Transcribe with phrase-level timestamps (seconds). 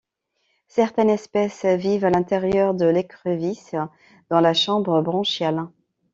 [0.67, 3.75] Certaines espèces vivent à l'intérieur de l'écrevisse,
[4.31, 5.67] dans la chambre branchiale.